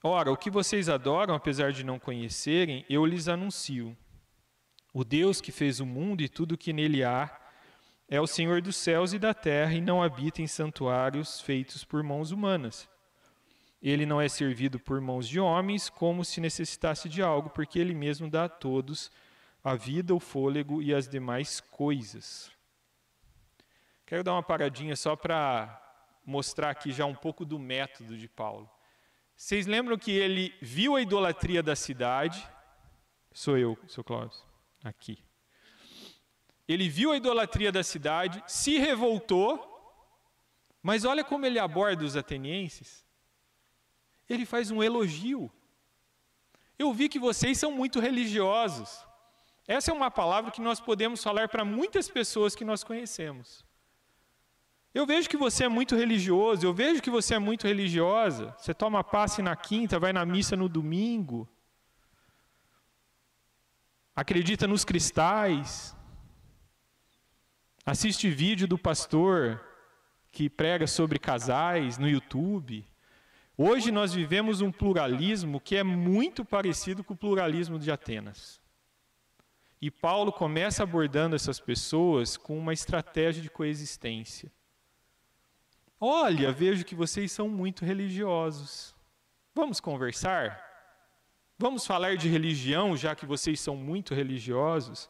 [0.07, 3.97] Ora, o que vocês adoram, apesar de não conhecerem, eu lhes anuncio.
[4.93, 7.35] O Deus que fez o mundo e tudo o que nele há
[8.07, 12.03] é o Senhor dos céus e da terra e não habita em santuários feitos por
[12.03, 12.87] mãos humanas.
[13.81, 17.95] Ele não é servido por mãos de homens como se necessitasse de algo, porque ele
[17.95, 19.11] mesmo dá a todos
[19.63, 22.51] a vida, o fôlego e as demais coisas.
[24.05, 25.81] Quero dar uma paradinha só para
[26.23, 28.69] mostrar aqui já um pouco do método de Paulo.
[29.35, 32.47] Vocês lembram que ele viu a idolatria da cidade?
[33.33, 34.39] Sou eu, seu Cláudio,
[34.83, 35.19] aqui.
[36.67, 39.71] Ele viu a idolatria da cidade, se revoltou,
[40.81, 43.05] mas olha como ele aborda os atenienses.
[44.29, 45.51] Ele faz um elogio.
[46.79, 49.05] Eu vi que vocês são muito religiosos.
[49.67, 53.64] Essa é uma palavra que nós podemos falar para muitas pessoas que nós conhecemos.
[54.95, 58.55] Eu vejo que você é muito religioso, eu vejo que você é muito religiosa.
[58.57, 61.49] Você toma passe na quinta, vai na missa no domingo.
[64.15, 65.93] Acredita nos cristais.
[67.85, 69.61] Assiste vídeo do pastor
[70.31, 72.87] que prega sobre casais no YouTube.
[73.57, 78.61] Hoje nós vivemos um pluralismo que é muito parecido com o pluralismo de Atenas.
[79.81, 84.49] E Paulo começa abordando essas pessoas com uma estratégia de coexistência.
[85.99, 88.95] Olha, vejo que vocês são muito religiosos.
[89.53, 90.61] Vamos conversar?
[91.57, 95.09] Vamos falar de religião, já que vocês são muito religiosos?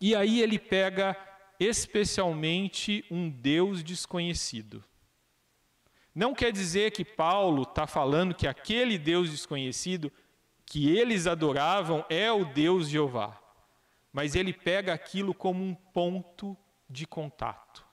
[0.00, 1.16] E aí ele pega
[1.60, 4.82] especialmente um Deus desconhecido.
[6.14, 10.10] Não quer dizer que Paulo está falando que aquele Deus desconhecido
[10.64, 13.38] que eles adoravam é o Deus Jeová
[14.16, 16.56] mas ele pega aquilo como um ponto
[16.88, 17.85] de contato.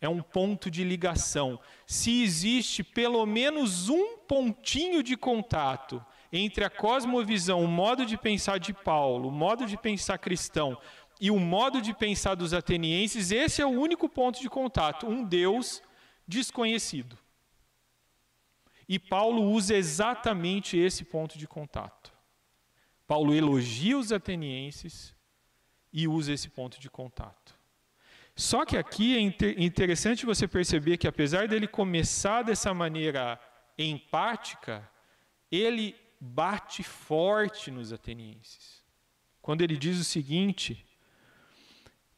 [0.00, 1.58] É um ponto de ligação.
[1.86, 8.58] Se existe pelo menos um pontinho de contato entre a cosmovisão, o modo de pensar
[8.58, 10.78] de Paulo, o modo de pensar cristão
[11.20, 15.24] e o modo de pensar dos atenienses, esse é o único ponto de contato, um
[15.24, 15.82] Deus
[16.28, 17.16] desconhecido.
[18.88, 22.12] E Paulo usa exatamente esse ponto de contato.
[23.06, 25.14] Paulo elogia os atenienses
[25.92, 27.55] e usa esse ponto de contato.
[28.36, 33.40] Só que aqui é interessante você perceber que, apesar dele começar dessa maneira
[33.78, 34.86] empática,
[35.50, 38.84] ele bate forte nos atenienses.
[39.40, 40.84] Quando ele diz o seguinte: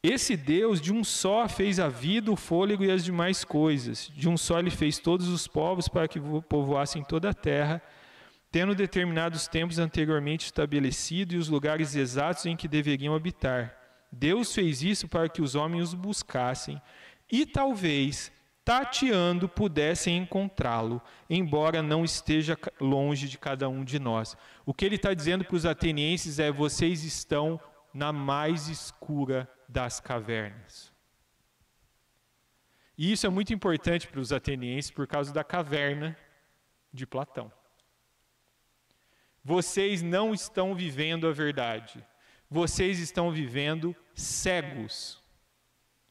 [0.03, 4.11] Esse Deus de um só fez a vida, o fôlego e as demais coisas.
[4.13, 7.81] De um só ele fez todos os povos para que povoassem toda a terra
[8.51, 13.78] tendo determinados tempos anteriormente estabelecido e os lugares exatos em que deveriam habitar.
[14.11, 16.81] Deus fez isso para que os homens os buscassem
[17.31, 18.31] e talvez,
[18.65, 24.35] tateando, pudessem encontrá-lo, embora não esteja longe de cada um de nós.
[24.65, 27.59] O que ele está dizendo para os atenienses é: vocês estão
[27.93, 30.91] na mais escura das cavernas.
[32.97, 36.17] E isso é muito importante para os atenienses por causa da caverna
[36.91, 37.51] de Platão.
[39.43, 42.05] Vocês não estão vivendo a verdade.
[42.49, 45.21] Vocês estão vivendo cegos.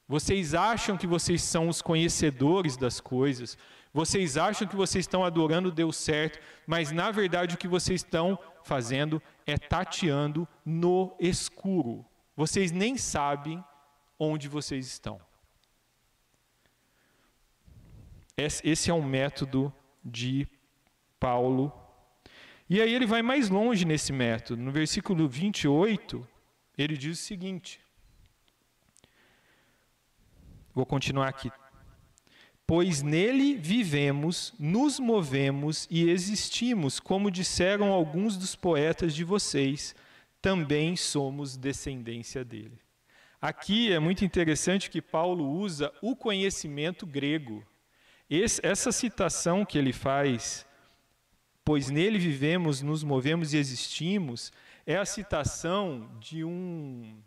[0.07, 3.59] Vocês acham que vocês são os conhecedores das coisas.
[3.93, 8.39] Vocês acham que vocês estão adorando Deus certo, mas na verdade o que vocês estão
[8.63, 12.07] fazendo é tateando no escuro.
[12.37, 13.63] Vocês nem sabem
[14.19, 15.21] onde vocês estão.
[18.37, 19.73] Esse é um método
[20.05, 20.47] de
[21.19, 21.73] Paulo
[22.69, 24.63] e aí ele vai mais longe nesse método.
[24.63, 26.27] No versículo 28,
[26.77, 27.81] ele diz o seguinte:
[30.75, 31.51] Vou continuar aqui.
[32.67, 39.95] Pois nele vivemos, nos movemos e existimos, como disseram alguns dos poetas de vocês,
[40.43, 42.79] também somos descendência dele.
[43.41, 47.67] Aqui é muito interessante que Paulo usa o conhecimento grego.
[48.29, 50.67] Esse, essa citação que ele faz
[51.69, 54.51] pois nele vivemos, nos movemos e existimos,
[54.87, 57.23] é a citação de um,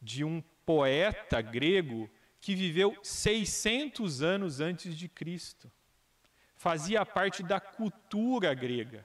[0.00, 2.08] de um poeta grego
[2.40, 5.70] que viveu 600 anos antes de Cristo.
[6.56, 9.04] Fazia parte da cultura grega.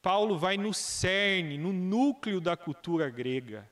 [0.00, 3.70] Paulo vai no cerne, no núcleo da cultura grega,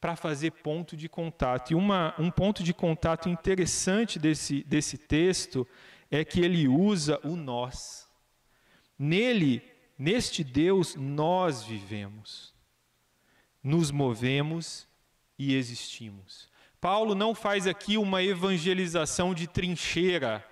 [0.00, 1.70] para fazer ponto de contato.
[1.70, 5.64] E uma, um ponto de contato interessante desse, desse texto
[6.12, 8.06] é que ele usa o nós.
[8.98, 9.62] Nele,
[9.98, 12.54] neste Deus, nós vivemos,
[13.64, 14.86] nos movemos
[15.38, 16.50] e existimos.
[16.78, 20.46] Paulo não faz aqui uma evangelização de trincheira,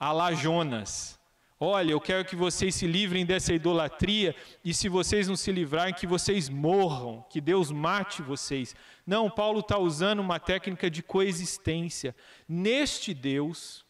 [0.00, 1.16] a la Jonas.
[1.60, 4.34] Olha, eu quero que vocês se livrem dessa idolatria
[4.64, 8.74] e se vocês não se livrarem, que vocês morram, que Deus mate vocês.
[9.06, 12.14] Não, Paulo está usando uma técnica de coexistência.
[12.48, 13.84] Neste Deus,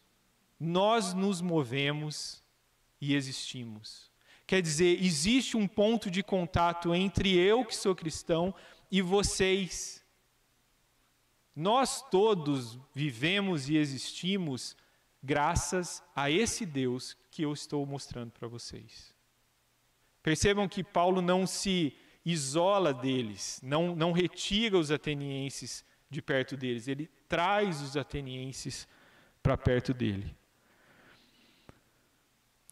[0.59, 2.43] nós nos movemos
[2.99, 4.11] e existimos.
[4.45, 8.53] Quer dizer, existe um ponto de contato entre eu, que sou cristão,
[8.91, 10.03] e vocês.
[11.55, 14.75] Nós todos vivemos e existimos
[15.21, 19.13] graças a esse Deus que eu estou mostrando para vocês.
[20.23, 21.95] Percebam que Paulo não se
[22.25, 28.87] isola deles, não, não retira os atenienses de perto deles, ele traz os atenienses
[29.43, 30.35] para perto dele.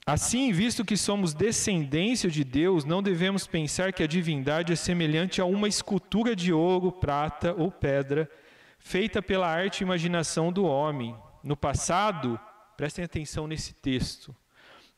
[0.07, 5.41] Assim, visto que somos descendência de Deus, não devemos pensar que a divindade é semelhante
[5.41, 8.31] a uma escultura de ouro, prata ou pedra,
[8.79, 11.13] feita pela arte e imaginação do homem.
[11.43, 12.39] No passado,
[12.77, 14.33] prestem atenção nesse texto.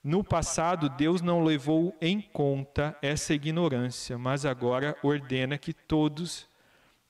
[0.03, 6.47] No passado, Deus não levou em conta essa ignorância, mas agora ordena que todos,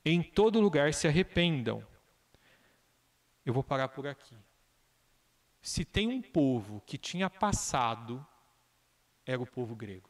[0.05, 1.83] em todo lugar, se arrependam.
[3.45, 4.37] Eu vou parar por aqui.
[5.61, 8.25] Se tem um povo que tinha passado,
[9.25, 10.09] era o povo grego.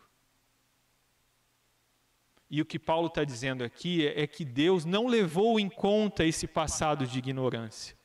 [2.50, 6.26] E o que Paulo está dizendo aqui é, é, que Deus não levou em conta
[6.26, 7.96] esse passado de ignorância.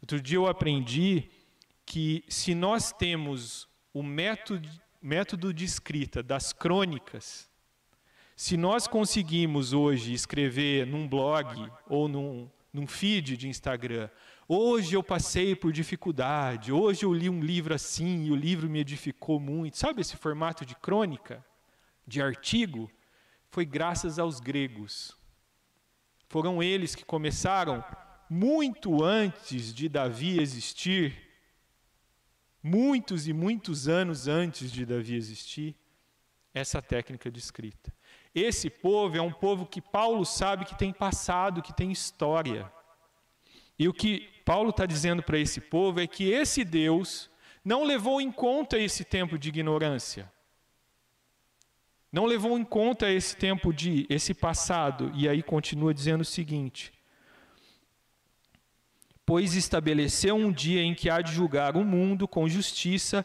[0.00, 1.28] Outro dia eu aprendi
[1.84, 4.68] que se nós temos o método,
[5.00, 7.50] método de escrita das crônicas,
[8.36, 14.08] se nós conseguimos hoje escrever num blog ou num, num feed de Instagram
[14.54, 18.80] Hoje eu passei por dificuldade, hoje eu li um livro assim e o livro me
[18.80, 19.78] edificou muito.
[19.78, 21.42] Sabe esse formato de crônica,
[22.06, 22.90] de artigo?
[23.48, 25.16] Foi graças aos gregos.
[26.28, 27.82] Foram eles que começaram
[28.28, 31.16] muito antes de Davi existir,
[32.62, 35.74] muitos e muitos anos antes de Davi existir,
[36.52, 37.90] essa técnica de escrita.
[38.34, 42.70] Esse povo é um povo que Paulo sabe que tem passado, que tem história.
[43.78, 47.30] E o que Paulo está dizendo para esse povo é que esse Deus
[47.64, 50.30] não levou em conta esse tempo de ignorância.
[52.10, 56.92] Não levou em conta esse tempo de esse passado e aí continua dizendo o seguinte:
[59.24, 63.24] Pois estabeleceu um dia em que há de julgar o mundo com justiça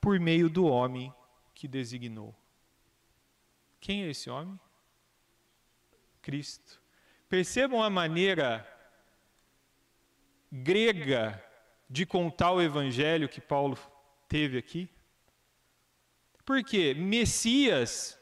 [0.00, 1.12] por meio do homem
[1.54, 2.34] que designou.
[3.80, 4.58] Quem é esse homem?
[6.20, 6.80] Cristo.
[7.28, 8.66] Percebam a maneira
[10.50, 11.42] grega
[11.88, 13.78] de contar o evangelho que Paulo
[14.28, 14.88] teve aqui?
[16.44, 18.18] Porque Messias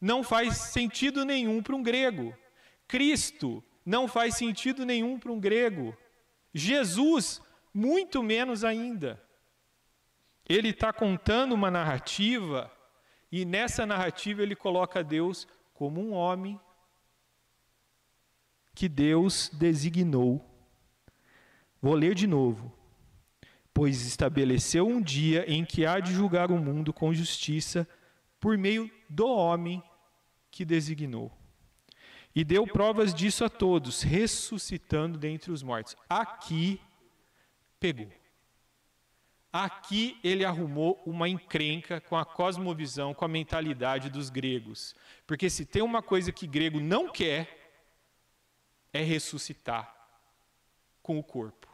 [0.00, 2.36] não faz sentido nenhum para um grego.
[2.86, 5.96] Cristo não faz sentido nenhum para um grego.
[6.52, 7.40] Jesus,
[7.72, 9.22] muito menos ainda.
[10.48, 12.70] Ele está contando uma narrativa
[13.30, 16.60] e nessa narrativa ele coloca Deus como um homem
[18.74, 20.51] que Deus designou.
[21.82, 22.72] Vou ler de novo.
[23.74, 27.88] Pois estabeleceu um dia em que há de julgar o mundo com justiça
[28.38, 29.82] por meio do homem
[30.50, 31.32] que designou.
[32.34, 35.96] E deu provas disso a todos, ressuscitando dentre os mortos.
[36.08, 36.80] Aqui
[37.80, 38.10] pegou.
[39.52, 44.94] Aqui ele arrumou uma encrenca com a cosmovisão, com a mentalidade dos gregos.
[45.26, 47.74] Porque se tem uma coisa que grego não quer,
[48.92, 49.94] é ressuscitar
[51.02, 51.71] com o corpo.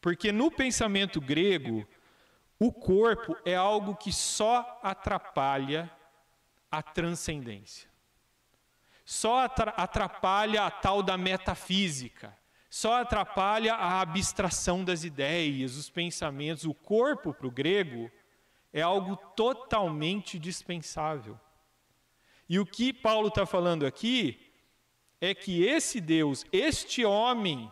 [0.00, 1.86] Porque no pensamento grego,
[2.58, 5.90] o corpo é algo que só atrapalha
[6.70, 7.88] a transcendência.
[9.04, 12.36] Só atrapalha a tal da metafísica.
[12.68, 16.64] Só atrapalha a abstração das ideias, os pensamentos.
[16.64, 18.10] O corpo, para o grego,
[18.72, 21.40] é algo totalmente dispensável.
[22.48, 24.52] E o que Paulo está falando aqui
[25.20, 27.70] é que esse Deus, este homem,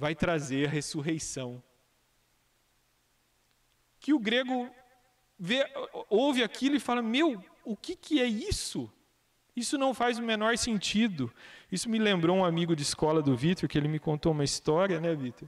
[0.00, 1.62] vai trazer a ressurreição.
[4.00, 4.68] Que o grego
[5.38, 5.62] vê,
[6.08, 8.90] ouve aquilo e fala: Meu, o que, que é isso?
[9.54, 11.30] Isso não faz o menor sentido.
[11.70, 14.98] Isso me lembrou um amigo de escola do Vitor, que ele me contou uma história,
[14.98, 15.46] né, Vitor?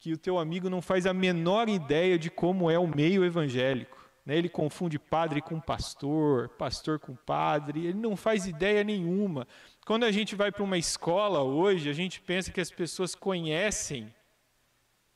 [0.00, 4.01] Que o teu amigo não faz a menor ideia de como é o meio evangélico.
[4.24, 4.36] Né?
[4.36, 9.46] Ele confunde padre com pastor, pastor com padre, ele não faz ideia nenhuma.
[9.84, 14.12] Quando a gente vai para uma escola hoje, a gente pensa que as pessoas conhecem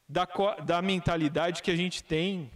[0.09, 0.27] da,
[0.65, 2.51] da mentalidade que a gente tem,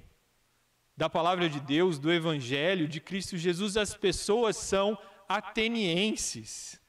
[0.96, 4.98] da palavra de Deus, do Evangelho, de Cristo Jesus, as pessoas são
[5.28, 6.80] atenienses.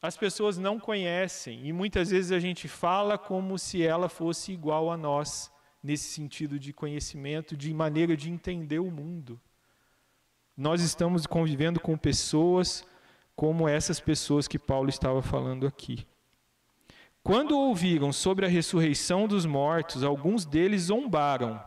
[0.00, 4.90] As pessoas não conhecem e muitas vezes a gente fala como se ela fosse igual
[4.90, 5.52] a nós,
[5.82, 9.40] nesse sentido de conhecimento, de maneira de entender o mundo.
[10.56, 12.84] Nós estamos convivendo com pessoas
[13.34, 16.06] como essas pessoas que Paulo estava falando aqui.
[17.22, 21.62] Quando ouviram sobre a ressurreição dos mortos, alguns deles zombaram,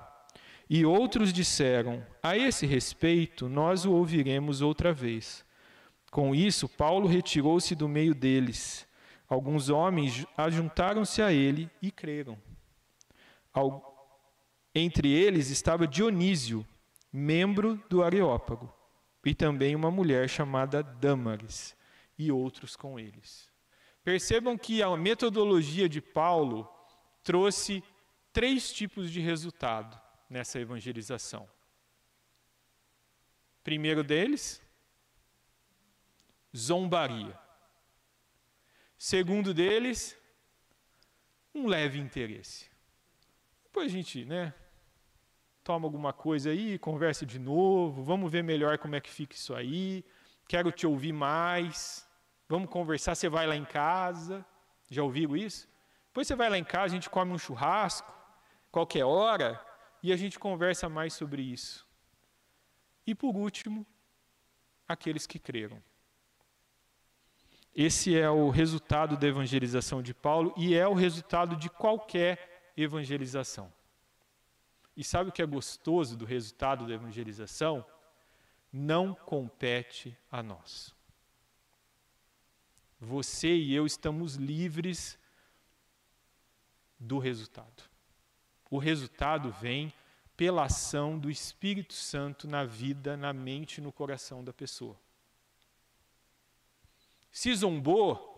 [0.69, 5.45] e outros disseram: A esse respeito, nós o ouviremos outra vez.
[6.11, 8.87] Com isso, Paulo retirou-se do meio deles.
[9.27, 12.37] Alguns homens ajuntaram-se a ele e creram.
[14.77, 16.67] Entre eles estava Dionísio,
[17.11, 18.75] membro do Areópago,
[19.25, 21.73] e também uma mulher chamada Dâmaris,
[22.17, 23.49] e outros com eles.
[24.03, 26.69] Percebam que a metodologia de Paulo
[27.23, 27.81] trouxe
[28.33, 29.99] três tipos de resultado
[30.29, 31.49] nessa evangelização.
[33.63, 34.61] Primeiro deles,
[36.55, 37.39] zombaria.
[38.97, 40.17] Segundo deles,
[41.53, 42.69] um leve interesse.
[43.63, 44.53] Depois a gente, né,
[45.65, 49.55] toma alguma coisa aí, conversa de novo, vamos ver melhor como é que fica isso
[49.55, 50.05] aí,
[50.47, 52.07] quero te ouvir mais,
[52.47, 54.45] vamos conversar, você vai lá em casa,
[54.91, 55.67] já ouviu isso?
[56.05, 58.13] Depois você vai lá em casa, a gente come um churrasco,
[58.71, 59.59] qualquer hora,
[60.03, 61.83] e a gente conversa mais sobre isso.
[63.07, 63.87] E por último,
[64.87, 65.81] aqueles que creram.
[67.73, 73.73] Esse é o resultado da evangelização de Paulo e é o resultado de qualquer evangelização.
[74.95, 77.85] E sabe o que é gostoso do resultado da evangelização?
[78.71, 80.93] Não compete a nós.
[82.99, 85.17] Você e eu estamos livres
[86.99, 87.83] do resultado.
[88.69, 89.93] O resultado vem
[90.35, 94.99] pela ação do Espírito Santo na vida, na mente e no coração da pessoa.
[97.31, 98.33] Se zombou,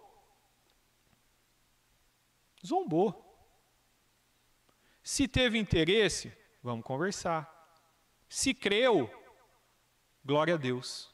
[2.66, 3.24] zombou.
[5.02, 7.48] Se teve interesse, Vamos conversar.
[8.28, 9.10] Se creu,
[10.26, 11.10] glória a Deus.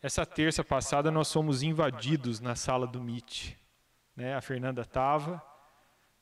[0.00, 3.58] Essa terça passada nós fomos invadidos na sala do MIT.
[4.16, 4.34] Né?
[4.34, 5.42] A Fernanda estava,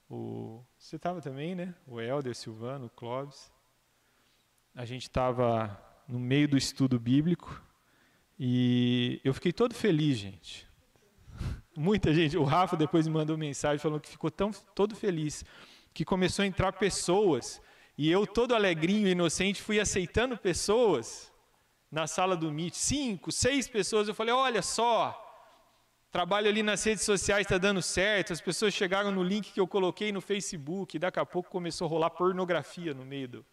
[0.08, 0.64] o...
[0.76, 1.74] você estava também, né?
[1.86, 3.52] O Helder, Silvano, o Clóvis.
[4.74, 5.78] A gente estava
[6.08, 7.62] no meio do estudo bíblico
[8.38, 10.68] e eu fiquei todo feliz, gente.
[11.76, 15.44] Muita gente, o Rafa depois me mandou mensagem falando que ficou tão todo feliz
[15.92, 17.60] que começou a entrar pessoas
[18.02, 21.30] e eu, todo alegrinho e inocente, fui aceitando pessoas
[21.90, 24.08] na sala do Meet, cinco, seis pessoas.
[24.08, 25.02] Eu falei: olha só,
[26.10, 28.32] trabalho ali nas redes sociais está dando certo.
[28.32, 30.96] As pessoas chegaram no link que eu coloquei no Facebook.
[30.96, 33.46] E daqui a pouco começou a rolar pornografia no meio do,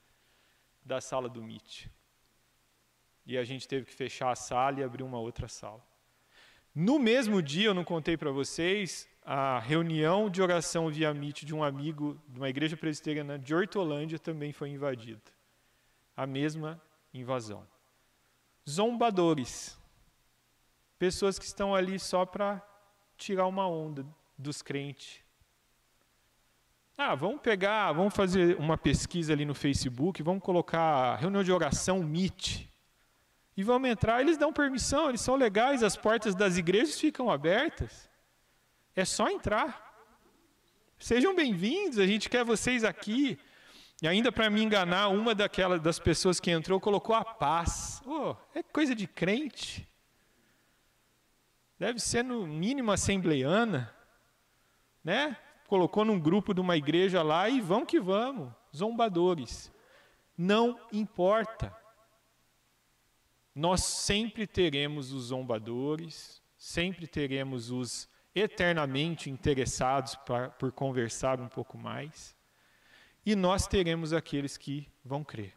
[0.82, 1.88] da sala do Meet.
[3.26, 5.86] E a gente teve que fechar a sala e abrir uma outra sala.
[6.74, 11.54] No mesmo dia, eu não contei para vocês, a reunião de oração via Meet de
[11.54, 15.22] um amigo de uma igreja presbiteriana de Hortolândia também foi invadida.
[16.16, 16.82] A mesma
[17.14, 17.68] invasão.
[18.68, 19.78] Zombadores.
[20.98, 22.66] pessoas que estão ali só para
[23.18, 24.06] tirar uma onda
[24.38, 25.22] dos crentes.
[26.98, 32.02] Ah, vamos pegar, vamos fazer uma pesquisa ali no Facebook, vamos colocar reunião de oração
[32.02, 32.66] Meet.
[33.58, 38.07] E vamos entrar, eles dão permissão, eles são legais, as portas das igrejas ficam abertas.
[38.98, 39.96] É só entrar.
[40.98, 43.38] Sejam bem-vindos, a gente quer vocês aqui.
[44.02, 48.02] E ainda para me enganar, uma daquelas das pessoas que entrou colocou a paz.
[48.08, 49.88] Oh, é coisa de crente.
[51.78, 53.96] Deve ser no mínimo assembleiana,
[55.04, 55.38] né?
[55.68, 59.72] Colocou num grupo de uma igreja lá e vamos que vamos, zombadores.
[60.36, 61.72] Não importa.
[63.54, 71.78] Nós sempre teremos os zombadores, sempre teremos os eternamente interessados pra, por conversar um pouco
[71.78, 72.36] mais,
[73.26, 75.54] e nós teremos aqueles que vão crer.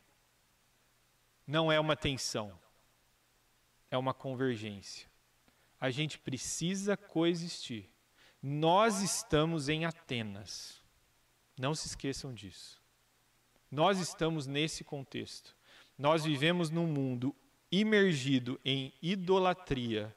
[1.47, 2.53] Não é uma tensão,
[3.91, 5.09] é uma convergência.
[5.81, 7.89] A gente precisa coexistir.
[8.43, 10.83] Nós estamos em Atenas.
[11.59, 12.81] Não se esqueçam disso.
[13.71, 15.57] Nós estamos nesse contexto.
[15.97, 17.35] Nós vivemos num mundo
[17.71, 20.15] imergido em idolatria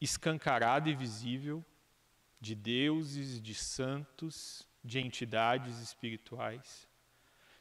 [0.00, 1.64] escancarada e visível
[2.40, 6.86] de deuses, de santos, de entidades espirituais,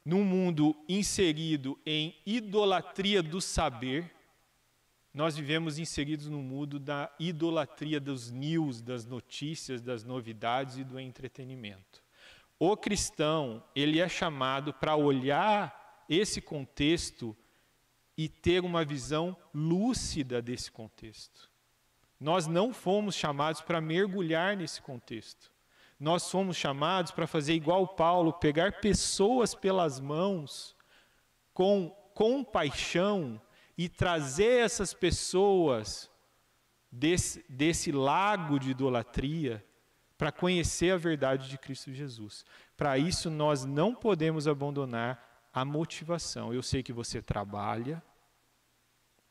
[0.04, 4.14] num mundo inserido em idolatria do saber,
[5.12, 11.00] nós vivemos inseridos no mundo da idolatria dos news, das notícias, das novidades e do
[11.00, 12.04] entretenimento.
[12.60, 17.36] O cristão, ele é chamado para olhar esse contexto
[18.18, 21.50] e ter uma visão lúcida desse contexto.
[22.20, 25.52] Nós não fomos chamados para mergulhar nesse contexto.
[26.00, 30.76] Nós fomos chamados para fazer igual Paulo, pegar pessoas pelas mãos
[31.54, 33.42] com compaixão
[33.78, 36.10] e trazer essas pessoas
[36.92, 39.64] desse, desse lago de idolatria
[40.18, 42.46] para conhecer a verdade de Cristo Jesus.
[42.78, 46.54] Para isso, nós não podemos abandonar a motivação.
[46.54, 48.02] Eu sei que você trabalha,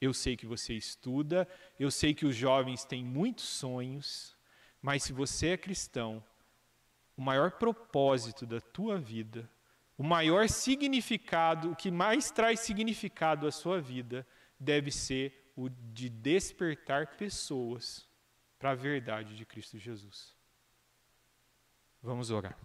[0.00, 4.36] eu sei que você estuda, eu sei que os jovens têm muitos sonhos,
[4.82, 6.22] mas se você é cristão,
[7.16, 9.48] o maior propósito da tua vida,
[9.96, 14.26] o maior significado, o que mais traz significado à sua vida,
[14.58, 18.08] deve ser o de despertar pessoas
[18.58, 20.34] para a verdade de Cristo Jesus.
[22.02, 22.58] Vamos orar.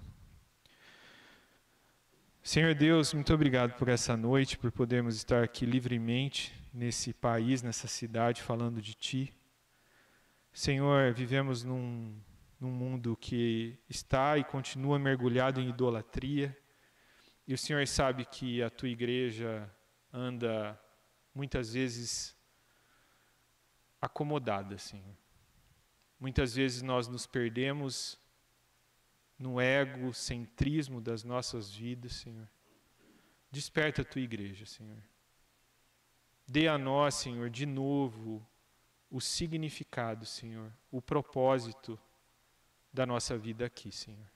[2.41, 7.87] Senhor Deus, muito obrigado por essa noite, por podermos estar aqui livremente nesse país, nessa
[7.87, 9.33] cidade, falando de Ti.
[10.51, 12.19] Senhor, vivemos num,
[12.59, 16.57] num mundo que está e continua mergulhado em idolatria,
[17.47, 19.69] e o Senhor sabe que a Tua igreja
[20.11, 20.79] anda
[21.33, 22.35] muitas vezes
[24.01, 25.15] acomodada, Senhor.
[26.19, 28.19] Muitas vezes nós nos perdemos
[29.37, 32.47] no egocentrismo das nossas vidas, Senhor.
[33.49, 35.01] Desperta a tua igreja, Senhor.
[36.51, 38.43] Dê a nós, Senhor, de novo
[39.07, 41.99] o significado, Senhor, o propósito
[42.91, 44.27] da nossa vida aqui, Senhor.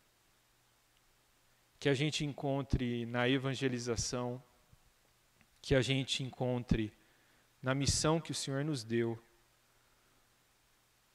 [1.80, 4.41] Que a gente encontre na evangelização,
[5.59, 6.93] que a gente encontre
[7.59, 9.18] na missão que o Senhor nos deu,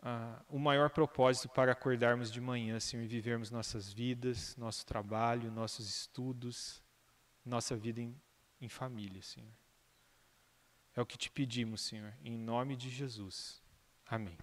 [0.03, 5.49] ah, o maior propósito para acordarmos de manhã, Senhor, e vivermos nossas vidas, nosso trabalho,
[5.53, 6.83] nossos estudos,
[7.45, 8.21] nossa vida em,
[8.61, 9.68] em família, Senhor.
[10.99, 13.63] É o que te pedimos, Senhor, em nome de Jesus.
[14.05, 14.37] Amém.